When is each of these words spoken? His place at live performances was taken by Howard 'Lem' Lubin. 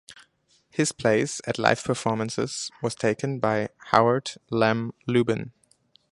His 0.71 0.91
place 0.91 1.41
at 1.45 1.59
live 1.59 1.83
performances 1.83 2.71
was 2.81 2.95
taken 2.95 3.37
by 3.37 3.69
Howard 3.91 4.31
'Lem' 4.49 4.95
Lubin. 5.05 5.51